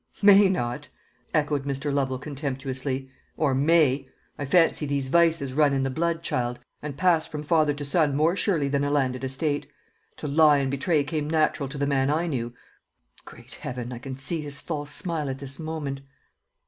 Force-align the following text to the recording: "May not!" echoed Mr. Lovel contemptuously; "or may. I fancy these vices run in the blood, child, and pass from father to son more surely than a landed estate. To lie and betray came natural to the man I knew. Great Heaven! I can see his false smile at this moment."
"May 0.23 0.49
not!" 0.49 0.87
echoed 1.31 1.63
Mr. 1.65 1.93
Lovel 1.93 2.17
contemptuously; 2.17 3.11
"or 3.37 3.53
may. 3.53 4.09
I 4.35 4.45
fancy 4.45 4.87
these 4.87 5.09
vices 5.09 5.53
run 5.53 5.73
in 5.73 5.83
the 5.83 5.91
blood, 5.91 6.23
child, 6.23 6.57
and 6.81 6.97
pass 6.97 7.27
from 7.27 7.43
father 7.43 7.75
to 7.75 7.85
son 7.85 8.15
more 8.15 8.35
surely 8.35 8.67
than 8.67 8.83
a 8.83 8.89
landed 8.89 9.23
estate. 9.23 9.67
To 10.17 10.27
lie 10.27 10.57
and 10.57 10.71
betray 10.71 11.03
came 11.03 11.29
natural 11.29 11.69
to 11.69 11.77
the 11.77 11.85
man 11.85 12.09
I 12.09 12.25
knew. 12.25 12.51
Great 13.25 13.53
Heaven! 13.53 13.93
I 13.93 13.99
can 13.99 14.17
see 14.17 14.41
his 14.41 14.59
false 14.59 14.91
smile 14.91 15.29
at 15.29 15.37
this 15.37 15.59
moment." 15.59 16.01